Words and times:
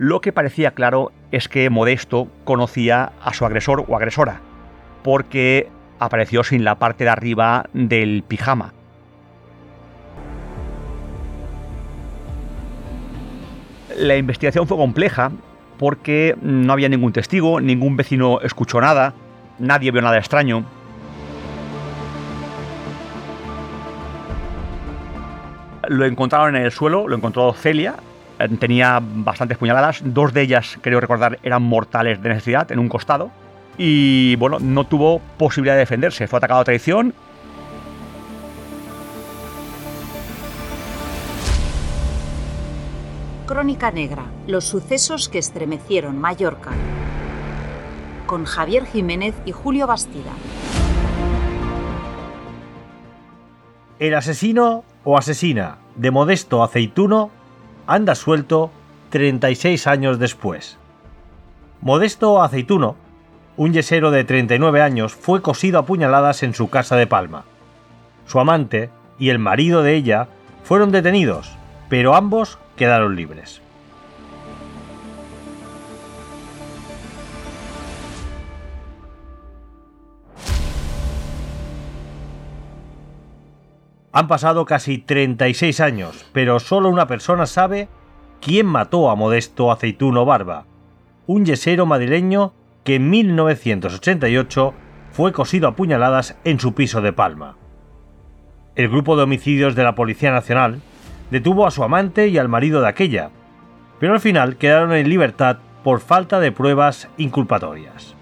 Lo 0.00 0.22
que 0.22 0.32
parecía 0.32 0.70
claro 0.70 1.12
es 1.30 1.46
que 1.46 1.68
Modesto 1.68 2.26
conocía 2.44 3.12
a 3.22 3.34
su 3.34 3.44
agresor 3.44 3.84
o 3.86 3.96
agresora, 3.96 4.40
porque 5.02 5.68
apareció 5.98 6.42
sin 6.42 6.64
la 6.64 6.76
parte 6.76 7.04
de 7.04 7.10
arriba 7.10 7.66
del 7.74 8.24
pijama. 8.26 8.72
La 13.94 14.16
investigación 14.16 14.66
fue 14.66 14.78
compleja 14.78 15.32
porque 15.78 16.34
no 16.40 16.72
había 16.72 16.88
ningún 16.88 17.12
testigo, 17.12 17.60
ningún 17.60 17.98
vecino 17.98 18.40
escuchó 18.40 18.80
nada, 18.80 19.12
nadie 19.58 19.90
vio 19.90 20.00
nada 20.00 20.16
extraño. 20.16 20.64
Lo 25.88 26.06
encontraron 26.06 26.56
en 26.56 26.62
el 26.62 26.72
suelo, 26.72 27.06
lo 27.06 27.16
encontró 27.16 27.52
Celia, 27.52 27.96
tenía 28.58 29.00
bastantes 29.02 29.58
puñaladas, 29.58 30.00
dos 30.04 30.32
de 30.32 30.42
ellas, 30.42 30.78
creo 30.80 31.00
recordar, 31.00 31.38
eran 31.42 31.62
mortales 31.62 32.22
de 32.22 32.30
necesidad 32.30 32.70
en 32.72 32.78
un 32.78 32.88
costado. 32.88 33.30
Y 33.76 34.36
bueno, 34.36 34.58
no 34.60 34.84
tuvo 34.84 35.20
posibilidad 35.38 35.74
de 35.74 35.80
defenderse, 35.80 36.26
fue 36.26 36.38
atacado 36.38 36.60
a 36.60 36.64
traición. 36.64 37.14
Crónica 43.46 43.90
Negra, 43.90 44.26
los 44.46 44.64
sucesos 44.64 45.28
que 45.28 45.38
estremecieron 45.38 46.18
Mallorca. 46.18 46.70
Con 48.26 48.44
Javier 48.44 48.86
Jiménez 48.86 49.34
y 49.44 49.52
Julio 49.52 49.86
Bastida. 49.86 50.30
El 53.98 54.14
asesino 54.14 54.84
o 55.04 55.18
asesina 55.18 55.78
de 55.96 56.10
Modesto 56.10 56.62
Aceituno 56.62 57.30
anda 57.90 58.14
suelto 58.14 58.70
36 59.10 59.88
años 59.88 60.20
después. 60.20 60.78
Modesto 61.80 62.40
Aceituno, 62.40 62.94
un 63.56 63.72
yesero 63.72 64.12
de 64.12 64.22
39 64.22 64.80
años, 64.80 65.12
fue 65.16 65.42
cosido 65.42 65.80
a 65.80 65.86
puñaladas 65.86 66.44
en 66.44 66.54
su 66.54 66.70
casa 66.70 66.94
de 66.94 67.08
Palma. 67.08 67.42
Su 68.26 68.38
amante 68.38 68.90
y 69.18 69.30
el 69.30 69.40
marido 69.40 69.82
de 69.82 69.96
ella 69.96 70.28
fueron 70.62 70.92
detenidos, 70.92 71.50
pero 71.88 72.14
ambos 72.14 72.58
quedaron 72.76 73.16
libres. 73.16 73.60
Han 84.12 84.26
pasado 84.26 84.64
casi 84.64 84.98
36 84.98 85.80
años, 85.80 86.26
pero 86.32 86.58
solo 86.58 86.88
una 86.88 87.06
persona 87.06 87.46
sabe 87.46 87.88
quién 88.40 88.66
mató 88.66 89.08
a 89.08 89.14
Modesto 89.14 89.70
Aceituno 89.70 90.24
Barba, 90.24 90.64
un 91.26 91.46
yesero 91.46 91.86
madrileño 91.86 92.52
que 92.82 92.96
en 92.96 93.08
1988 93.08 94.74
fue 95.12 95.32
cosido 95.32 95.68
a 95.68 95.76
puñaladas 95.76 96.36
en 96.44 96.58
su 96.58 96.74
piso 96.74 97.00
de 97.02 97.12
Palma. 97.12 97.56
El 98.74 98.88
grupo 98.88 99.16
de 99.16 99.22
homicidios 99.22 99.76
de 99.76 99.84
la 99.84 99.94
Policía 99.94 100.32
Nacional 100.32 100.80
detuvo 101.30 101.66
a 101.66 101.70
su 101.70 101.84
amante 101.84 102.26
y 102.28 102.38
al 102.38 102.48
marido 102.48 102.80
de 102.80 102.88
aquella, 102.88 103.30
pero 104.00 104.14
al 104.14 104.20
final 104.20 104.56
quedaron 104.56 104.92
en 104.92 105.08
libertad 105.08 105.58
por 105.84 106.00
falta 106.00 106.40
de 106.40 106.50
pruebas 106.50 107.08
inculpatorias. 107.16 108.16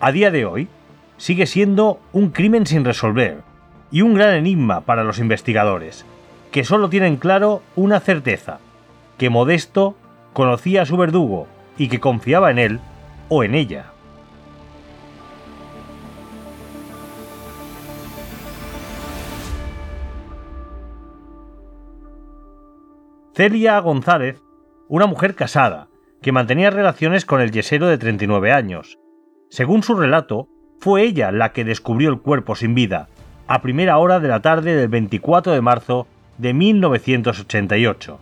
A 0.00 0.12
día 0.12 0.30
de 0.30 0.44
hoy, 0.44 0.68
sigue 1.16 1.46
siendo 1.46 1.98
un 2.12 2.30
crimen 2.30 2.66
sin 2.66 2.84
resolver, 2.84 3.47
y 3.90 4.02
un 4.02 4.14
gran 4.14 4.34
enigma 4.34 4.82
para 4.82 5.04
los 5.04 5.18
investigadores, 5.18 6.04
que 6.50 6.64
solo 6.64 6.88
tienen 6.88 7.16
claro 7.16 7.62
una 7.76 8.00
certeza, 8.00 8.60
que 9.16 9.30
Modesto 9.30 9.96
conocía 10.32 10.82
a 10.82 10.86
su 10.86 10.96
verdugo 10.96 11.46
y 11.76 11.88
que 11.88 12.00
confiaba 12.00 12.50
en 12.50 12.58
él 12.58 12.80
o 13.28 13.44
en 13.44 13.54
ella. 13.54 13.92
Celia 23.34 23.78
González, 23.78 24.42
una 24.88 25.06
mujer 25.06 25.36
casada, 25.36 25.88
que 26.20 26.32
mantenía 26.32 26.70
relaciones 26.70 27.24
con 27.24 27.40
el 27.40 27.52
yesero 27.52 27.86
de 27.86 27.96
39 27.96 28.52
años. 28.52 28.98
Según 29.48 29.84
su 29.84 29.94
relato, 29.94 30.48
fue 30.80 31.02
ella 31.02 31.30
la 31.30 31.52
que 31.52 31.64
descubrió 31.64 32.10
el 32.10 32.20
cuerpo 32.20 32.56
sin 32.56 32.74
vida 32.74 33.08
a 33.48 33.62
primera 33.62 33.96
hora 33.96 34.20
de 34.20 34.28
la 34.28 34.40
tarde 34.40 34.76
del 34.76 34.88
24 34.88 35.52
de 35.54 35.62
marzo 35.62 36.06
de 36.36 36.52
1988. 36.52 38.20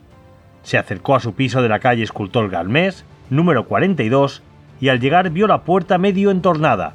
Se 0.63 0.79
acercó 0.79 1.17
a 1.17 1.21
su 1.21 1.35
piso 1.35 1.63
de 1.63 1.69
la 1.69 1.81
calle 1.81 2.05
Escultor 2.05 2.49
Galmés, 2.49 3.05
número 3.29 3.67
42, 3.67 4.43
y 4.81 4.89
al 4.89 5.01
llegar 5.01 5.31
vio 5.31 5.49
la 5.49 5.63
puerta 5.63 5.99
medio 5.99 6.31
entornada, 6.31 6.95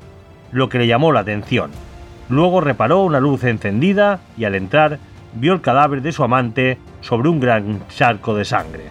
lo 0.54 0.70
que 0.70 0.80
le 0.80 0.88
llamó 0.88 1.12
la 1.12 1.20
atención. 1.20 1.72
Luego 2.30 2.62
reparó 2.62 3.02
una 3.02 3.20
luz 3.20 3.44
encendida 3.44 4.22
y 4.38 4.46
al 4.46 4.56
entrar 4.56 5.00
vio 5.34 5.52
el 5.52 5.62
cadáver 5.62 6.02
de 6.02 6.14
su 6.14 6.24
amante 6.24 6.78
sobre 7.02 7.28
un 7.28 7.42
gran 7.42 7.86
charco 7.90 8.34
de 8.34 8.46
sangre. 8.46 8.86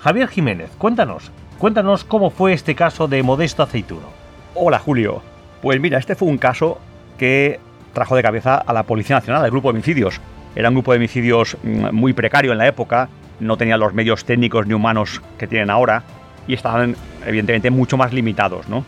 Javier 0.00 0.28
Jiménez, 0.28 0.70
cuéntanos, 0.76 1.30
cuéntanos 1.58 2.02
cómo 2.02 2.30
fue 2.30 2.52
este 2.52 2.74
caso 2.74 3.06
de 3.06 3.22
Modesto 3.22 3.62
Aceituno. 3.62 4.08
Hola 4.54 4.80
Julio, 4.80 5.22
pues 5.62 5.80
mira, 5.80 5.98
este 5.98 6.14
fue 6.14 6.28
un 6.28 6.38
caso 6.38 6.78
que 7.18 7.60
trajo 7.92 8.16
de 8.16 8.22
cabeza 8.22 8.56
a 8.56 8.72
la 8.72 8.84
Policía 8.84 9.16
Nacional, 9.16 9.44
al 9.44 9.50
grupo 9.50 9.68
de 9.68 9.78
homicidios. 9.78 10.20
Era 10.54 10.68
un 10.68 10.74
grupo 10.74 10.92
de 10.92 10.98
homicidios 10.98 11.56
mm, 11.62 11.94
muy 11.94 12.12
precario 12.12 12.52
en 12.52 12.58
la 12.58 12.66
época, 12.66 13.08
no 13.40 13.56
tenía 13.56 13.76
los 13.76 13.94
medios 13.94 14.24
técnicos 14.24 14.66
ni 14.66 14.74
humanos 14.74 15.22
que 15.38 15.46
tienen 15.46 15.70
ahora 15.70 16.02
y 16.46 16.54
estaban 16.54 16.96
evidentemente 17.26 17.70
mucho 17.70 17.96
más 17.96 18.12
limitados. 18.12 18.68
¿no? 18.68 18.84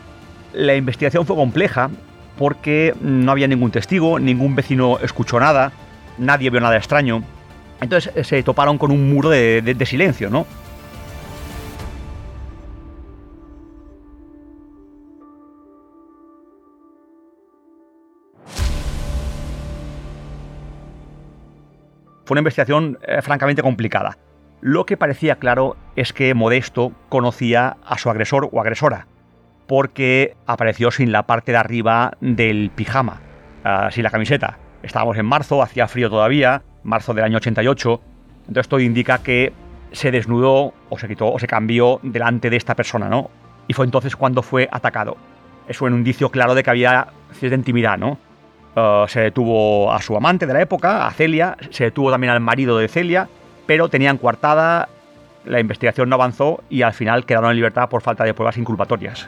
La 0.53 0.75
investigación 0.75 1.25
fue 1.25 1.35
compleja 1.35 1.89
porque 2.37 2.93
no 3.01 3.31
había 3.31 3.47
ningún 3.47 3.71
testigo, 3.71 4.19
ningún 4.19 4.55
vecino 4.55 4.99
escuchó 4.99 5.39
nada, 5.39 5.71
nadie 6.17 6.49
vio 6.49 6.61
nada 6.61 6.77
extraño. 6.77 7.23
Entonces 7.81 8.11
eh, 8.15 8.23
se 8.23 8.43
toparon 8.43 8.77
con 8.77 8.91
un 8.91 9.11
muro 9.11 9.29
de, 9.29 9.61
de 9.61 9.85
silencio, 9.85 10.29
¿no? 10.29 10.45
Fue 22.25 22.35
una 22.35 22.41
investigación 22.41 22.99
eh, 23.03 23.21
francamente 23.21 23.61
complicada. 23.61 24.17
Lo 24.61 24.85
que 24.85 24.95
parecía 24.95 25.35
claro 25.35 25.75
es 25.95 26.13
que 26.13 26.33
Modesto 26.33 26.93
conocía 27.09 27.75
a 27.85 27.97
su 27.97 28.09
agresor 28.09 28.49
o 28.51 28.61
agresora, 28.61 29.07
porque 29.67 30.35
apareció 30.45 30.89
sin 30.89 31.11
la 31.11 31.23
parte 31.23 31.51
de 31.51 31.57
arriba 31.57 32.13
del 32.21 32.71
pijama, 32.73 33.19
uh, 33.65 33.91
sin 33.91 34.03
la 34.03 34.09
camiseta. 34.09 34.57
Estábamos 34.81 35.17
en 35.17 35.25
marzo, 35.25 35.61
hacía 35.61 35.89
frío 35.89 36.09
todavía, 36.09 36.63
marzo 36.83 37.13
del 37.13 37.25
año 37.25 37.37
88, 37.37 38.01
entonces 38.47 38.69
todo 38.69 38.79
indica 38.79 39.17
que 39.17 39.51
se 39.91 40.11
desnudó 40.11 40.73
o 40.89 40.97
se 40.97 41.09
quitó 41.09 41.31
o 41.31 41.39
se 41.39 41.47
cambió 41.47 41.99
delante 42.01 42.49
de 42.49 42.55
esta 42.55 42.73
persona, 42.73 43.09
¿no? 43.09 43.29
Y 43.67 43.73
fue 43.73 43.85
entonces 43.85 44.15
cuando 44.15 44.43
fue 44.43 44.69
atacado. 44.71 45.17
Eso 45.67 45.85
es 45.85 45.91
un 45.91 45.97
indicio 45.97 46.29
claro 46.29 46.55
de 46.55 46.63
que 46.63 46.69
había 46.69 47.07
cierta 47.33 47.55
intimidad, 47.55 47.97
¿no? 47.97 48.17
Eh, 48.75 49.05
se 49.07 49.19
detuvo 49.21 49.91
a 49.91 50.01
su 50.01 50.15
amante 50.15 50.45
de 50.47 50.53
la 50.53 50.61
época, 50.61 51.05
a 51.05 51.11
Celia, 51.11 51.57
se 51.69 51.85
detuvo 51.85 52.09
también 52.11 52.31
al 52.31 52.39
marido 52.39 52.77
de 52.77 52.87
Celia, 52.87 53.29
pero 53.65 53.87
tenían 53.87 54.17
coartada, 54.17 54.89
la 55.45 55.59
investigación 55.59 56.09
no 56.09 56.15
avanzó 56.15 56.63
y 56.69 56.81
al 56.81 56.93
final 56.93 57.25
quedaron 57.25 57.51
en 57.51 57.57
libertad 57.57 57.89
por 57.89 58.01
falta 58.01 58.23
de 58.23 58.33
pruebas 58.33 58.57
inculpatorias. 58.57 59.27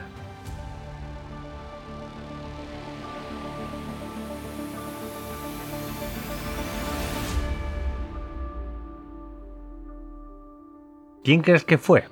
¿Quién 11.23 11.41
crees 11.41 11.66
que 11.66 11.79
fue? 11.79 12.03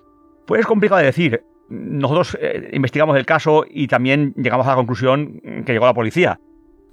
Pues 0.47 0.61
es 0.61 0.65
complicado 0.65 0.99
de 0.99 1.05
decir. 1.05 1.43
Nosotros 1.69 2.37
eh, 2.41 2.71
investigamos 2.73 3.15
el 3.15 3.25
caso 3.25 3.63
y 3.69 3.87
también 3.87 4.33
llegamos 4.35 4.65
a 4.67 4.71
la 4.71 4.75
conclusión 4.75 5.39
que 5.65 5.71
llegó 5.71 5.85
la 5.85 5.93
policía 5.93 6.39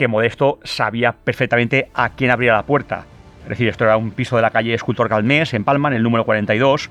que 0.01 0.09
Modesto 0.09 0.59
sabía 0.65 1.13
perfectamente 1.13 1.91
a 1.93 2.09
quién 2.09 2.31
abría 2.31 2.55
la 2.55 2.63
puerta. 2.63 3.05
Es 3.43 3.51
decir, 3.51 3.69
esto 3.69 3.85
era 3.85 3.99
un 3.99 4.13
piso 4.13 4.35
de 4.35 4.41
la 4.41 4.49
calle 4.49 4.73
Escultor 4.73 5.11
Galmés, 5.11 5.53
en 5.53 5.63
Palma, 5.63 5.91
en 5.91 5.95
el 5.97 6.03
número 6.03 6.25
42. 6.25 6.89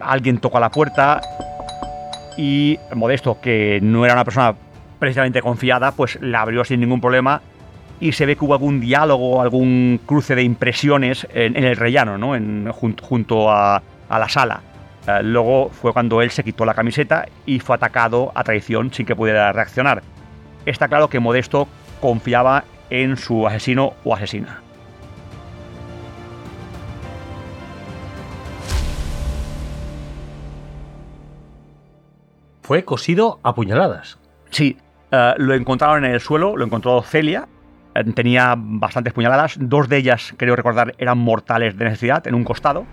Alguien 0.00 0.38
tocó 0.38 0.56
a 0.56 0.60
la 0.60 0.70
puerta 0.70 1.20
y 2.38 2.78
Modesto, 2.94 3.38
que 3.42 3.80
no 3.82 4.06
era 4.06 4.14
una 4.14 4.24
persona 4.24 4.54
precisamente 4.98 5.42
confiada, 5.42 5.92
pues 5.92 6.18
la 6.22 6.40
abrió 6.40 6.64
sin 6.64 6.80
ningún 6.80 7.02
problema 7.02 7.42
y 8.00 8.12
se 8.12 8.24
ve 8.24 8.34
que 8.34 8.46
hubo 8.46 8.54
algún 8.54 8.80
diálogo, 8.80 9.42
algún 9.42 10.00
cruce 10.06 10.34
de 10.34 10.42
impresiones 10.42 11.28
en, 11.34 11.54
el 11.54 11.76
rellano, 11.76 12.16
¿no? 12.16 12.34
En, 12.34 12.72
junto, 12.72 13.50
a, 13.50 13.82
la 14.08 14.28
sala. 14.30 14.62
Eh, 15.06 15.22
luego 15.22 15.68
fue 15.68 15.92
cuando 15.92 16.22
él 16.22 16.30
se 16.30 16.42
quitó 16.42 16.64
la 16.64 16.72
camiseta 16.72 17.26
y 17.44 17.60
fue 17.60 17.76
atacado 17.76 18.32
a 18.34 18.42
traición 18.42 18.90
sin 18.90 19.04
que 19.04 19.14
pudiera 19.14 19.52
reaccionar. 19.52 20.02
Está 20.64 20.88
claro 20.88 21.08
que 21.08 21.20
Modesto 21.20 21.68
confiaba 22.00 22.64
en 22.90 23.16
su 23.16 23.46
asesino 23.46 23.94
o 24.04 24.14
asesina. 24.14 24.62
Fue 32.62 32.84
cosido 32.84 33.40
a 33.42 33.54
puñaladas. 33.54 34.18
Sí, 34.50 34.76
eh, 35.10 35.32
lo 35.38 35.54
encontraron 35.54 36.04
en 36.04 36.12
el 36.12 36.20
suelo, 36.20 36.54
lo 36.56 36.66
encontró 36.66 37.00
Celia. 37.02 37.48
Eh, 37.94 38.04
tenía 38.12 38.54
bastantes 38.58 39.14
puñaladas, 39.14 39.56
dos 39.58 39.88
de 39.88 39.96
ellas, 39.96 40.34
creo 40.36 40.54
recordar, 40.54 40.94
eran 40.98 41.16
mortales 41.16 41.78
de 41.78 41.86
necesidad 41.86 42.26
en 42.26 42.34
un 42.34 42.44
costado. 42.44 42.84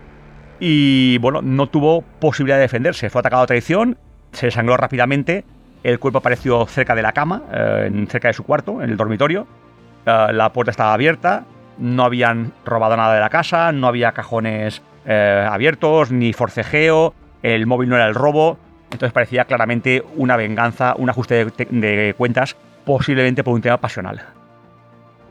Y 0.62 1.18
bueno, 1.18 1.42
no 1.42 1.68
tuvo 1.68 2.04
posibilidad 2.22 2.56
de 2.56 2.62
defenderse. 2.62 3.10
Fue 3.10 3.20
atacado 3.20 3.44
a 3.44 3.48
traición, 3.48 3.98
se 4.32 4.50
sangró 4.50 4.78
rápidamente 4.78 5.44
el 5.86 6.00
cuerpo 6.00 6.18
apareció 6.20 6.66
cerca 6.66 6.96
de 6.96 7.02
la 7.04 7.12
cama, 7.12 7.44
eh, 7.54 7.84
en- 7.88 8.08
cerca 8.08 8.28
de 8.30 8.34
su 8.34 8.44
cuarto, 8.44 8.82
en 8.82 8.90
el 8.90 8.98
dormitorio. 8.98 9.46
Eh, 10.06 10.28
la 10.34 10.52
puerta 10.52 10.72
estaba 10.72 10.94
abierta, 10.94 11.44
no 11.78 12.04
habían 12.04 12.54
robado 12.66 12.98
nada 12.98 13.14
de 13.14 13.20
la 13.20 13.30
casa, 13.30 13.72
no 13.72 13.88
había 13.88 14.12
cajones 14.12 14.82
eh, 15.06 15.48
abiertos, 15.48 16.12
ni 16.12 16.34
forcejeo, 16.34 17.14
el 17.44 17.68
móvil 17.68 17.90
no 17.90 17.96
era 17.96 18.08
el 18.08 18.16
robo. 18.16 18.58
Entonces 18.86 19.14
parecía 19.14 19.46
claramente 19.46 20.04
una 20.16 20.36
venganza, 20.38 20.96
un 20.98 21.10
ajuste 21.12 21.46
de, 21.46 21.52
de 21.70 22.14
cuentas, 22.18 22.56
posiblemente 22.86 23.44
por 23.44 23.54
un 23.54 23.62
tema 23.62 23.78
pasional. 23.78 24.22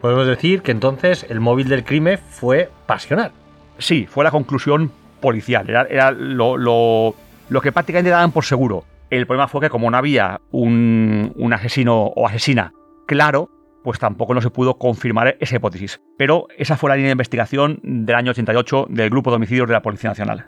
Podemos 0.00 0.27
decir 0.27 0.62
que 0.62 0.71
entonces 0.71 1.27
el 1.29 1.41
móvil 1.41 1.69
del 1.69 1.83
crimen 1.85 2.19
fue 2.31 2.71
pasional. 2.87 3.33
Sí, 3.79 4.07
fue 4.07 4.23
la 4.23 4.31
conclusión 4.31 4.93
policial. 5.21 5.69
Era, 5.69 5.87
era 5.91 6.11
lo, 6.12 6.57
lo- 6.57 7.15
lo 7.49 7.61
que 7.61 7.73
prácticamente 7.73 8.11
daban 8.11 8.31
por 8.33 8.45
seguro. 8.45 8.85
El 9.16 9.26
problema 9.26 9.46
fue 9.46 9.61
que 9.61 9.70
como 9.70 9.90
no 9.90 9.96
había 9.96 10.40
un, 10.50 11.32
un 11.37 11.52
asesino 11.52 12.05
o 12.05 12.26
asesina 12.26 12.72
claro, 13.06 13.49
pues 13.84 14.00
tampoco 14.00 14.34
no 14.34 14.40
se 14.40 14.50
pudo 14.50 14.76
confirmar 14.76 15.37
esa 15.38 15.56
hipótesis. 15.56 16.00
Pero 16.19 16.49
esa 16.56 16.76
fue 16.76 16.90
la 16.90 16.96
línea 16.96 17.11
de 17.11 17.12
investigación 17.12 17.78
del 17.82 18.16
año 18.16 18.32
88 18.32 18.87
del 18.88 19.11
Grupo 19.11 19.31
de 19.31 19.37
Homicidios 19.37 19.69
de 19.69 19.75
la 19.75 19.82
Policía 19.82 20.11
Nacional. 20.11 20.46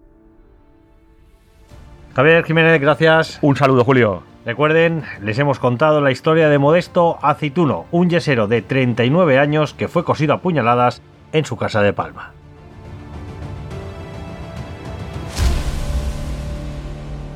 Javier 2.16 2.44
Jiménez, 2.44 2.80
gracias. 2.80 3.38
Un 3.42 3.56
saludo, 3.56 3.84
Julio. 3.84 4.22
Recuerden, 4.44 5.02
les 5.22 5.38
hemos 5.38 5.58
contado 5.58 6.00
la 6.00 6.10
historia 6.10 6.48
de 6.48 6.58
Modesto 6.58 7.18
Aceituno, 7.22 7.86
un 7.92 8.10
yesero 8.10 8.48
de 8.48 8.62
39 8.62 9.38
años 9.38 9.74
que 9.74 9.86
fue 9.86 10.04
cosido 10.04 10.34
a 10.34 10.40
puñaladas 10.40 11.02
en 11.32 11.44
su 11.44 11.56
casa 11.56 11.82
de 11.82 11.92
Palma. 11.92 12.36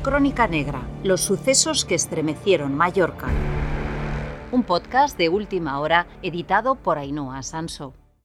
Crónica 0.01 0.47
Negra, 0.47 0.81
los 1.03 1.21
sucesos 1.21 1.85
que 1.85 1.93
estremecieron 1.93 2.73
Mallorca. 2.73 3.27
Un 4.51 4.63
podcast 4.63 5.15
de 5.15 5.29
última 5.29 5.79
hora 5.79 6.07
editado 6.23 6.73
por 6.73 6.97
Ainhoa 6.97 7.43
Sanso. 7.43 7.93